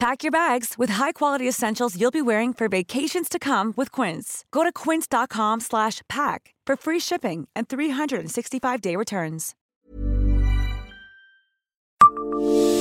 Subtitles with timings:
[0.00, 4.44] Pack your bags with high-quality essentials you'll be wearing for vacations to come with Quince.
[4.52, 9.54] Go to quince.com/pack for free shipping and 365-day returns.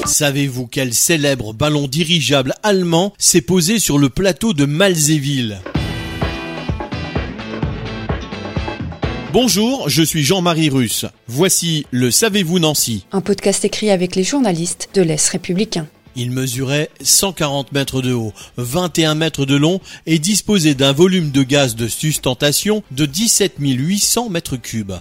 [0.05, 5.59] Savez-vous quel célèbre ballon dirigeable allemand s'est posé sur le plateau de Malzéville?
[9.33, 11.05] Bonjour, je suis Jean-Marie Russe.
[11.27, 15.87] Voici le Savez-vous Nancy Un podcast écrit avec les journalistes de l'Est républicain.
[16.19, 21.43] Il mesurait 140 mètres de haut, 21 mètres de long et disposait d'un volume de
[21.43, 24.95] gaz de sustentation de 17 800 mètres cubes.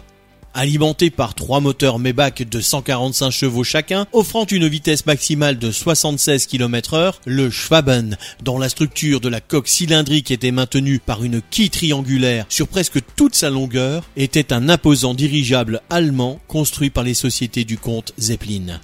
[0.52, 6.46] Alimenté par trois moteurs Maybach de 145 chevaux chacun, offrant une vitesse maximale de 76
[6.46, 11.40] km heure, le Schwaben, dont la structure de la coque cylindrique était maintenue par une
[11.40, 17.14] quille triangulaire sur presque toute sa longueur, était un imposant dirigeable allemand construit par les
[17.14, 18.80] sociétés du comte Zeppelin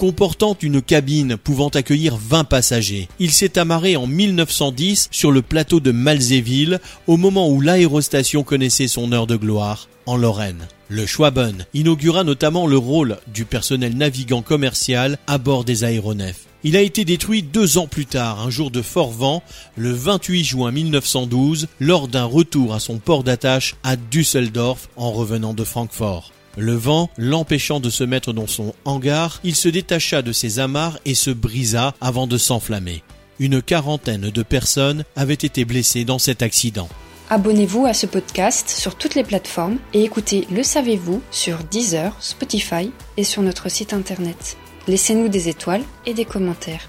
[0.00, 3.06] comportant une cabine pouvant accueillir 20 passagers.
[3.18, 8.88] Il s'est amarré en 1910 sur le plateau de Malzéville au moment où l'aérostation connaissait
[8.88, 10.68] son heure de gloire en Lorraine.
[10.88, 16.46] Le Schwaben inaugura notamment le rôle du personnel navigant commercial à bord des aéronefs.
[16.64, 19.42] Il a été détruit deux ans plus tard, un jour de fort vent,
[19.76, 25.52] le 28 juin 1912, lors d'un retour à son port d'attache à Düsseldorf en revenant
[25.52, 26.32] de Francfort.
[26.56, 30.98] Le vent l'empêchant de se mettre dans son hangar, il se détacha de ses amarres
[31.04, 33.02] et se brisa avant de s'enflammer.
[33.38, 36.88] Une quarantaine de personnes avaient été blessées dans cet accident.
[37.30, 42.90] Abonnez-vous à ce podcast sur toutes les plateformes et écoutez Le Savez-vous sur Deezer, Spotify
[43.16, 44.56] et sur notre site internet.
[44.88, 46.88] Laissez-nous des étoiles et des commentaires.